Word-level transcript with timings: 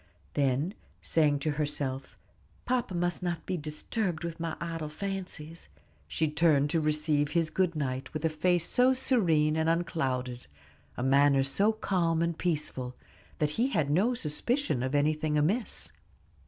Then, 0.33 0.73
saying 1.03 1.37
to 1.41 1.51
herself, 1.51 2.17
"Papa 2.65 2.95
must 2.95 3.21
not 3.21 3.45
be 3.45 3.55
disturbed 3.55 4.23
with 4.23 4.39
my 4.39 4.57
idle 4.59 4.89
fancies," 4.89 5.69
she 6.07 6.27
turned 6.27 6.71
to 6.71 6.81
receive 6.81 7.33
his 7.33 7.51
good 7.51 7.75
night 7.75 8.11
with 8.11 8.25
a 8.25 8.29
face 8.29 8.65
so 8.65 8.95
serene 8.95 9.55
and 9.55 9.69
unclouded, 9.69 10.47
a 10.97 11.03
manner 11.03 11.43
so 11.43 11.71
calm 11.71 12.23
and 12.23 12.35
peaceful, 12.35 12.95
that 13.37 13.51
he 13.61 13.67
had 13.67 13.91
no 13.91 14.15
suspicion 14.15 14.81
of 14.81 14.95
anything 14.95 15.37
amiss. 15.37 15.91